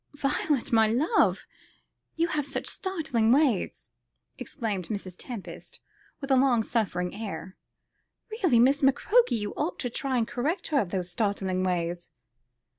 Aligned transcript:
"Violet, 0.15 0.71
my 0.71 0.87
love, 0.87 1.45
you 2.15 2.29
have 2.29 2.47
such 2.47 2.65
startling 2.65 3.31
ways," 3.31 3.91
exclaimed 4.39 4.87
Mrs. 4.87 5.13
Tempest, 5.15 5.79
with 6.21 6.31
a 6.31 6.35
long 6.35 6.63
suffering 6.63 7.13
air. 7.13 7.55
"Really, 8.31 8.59
Miss 8.59 8.81
McCroke, 8.81 9.29
you 9.29 9.51
ought 9.53 9.77
to 9.77 9.91
try 9.91 10.17
and 10.17 10.27
correct 10.27 10.69
her 10.69 10.79
of 10.79 10.89
those 10.89 11.11
startling 11.11 11.61
ways." 11.63 12.09